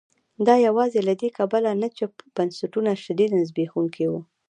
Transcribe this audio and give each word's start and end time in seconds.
دا 0.47 0.55
یوازې 0.67 0.99
له 1.07 1.13
دې 1.21 1.29
کبله 1.37 1.71
نه 1.81 1.87
چې 1.95 2.03
بنسټونه 2.35 2.91
شدیداً 3.03 3.39
زبېښونکي 3.49 4.05
وو. 4.07 4.21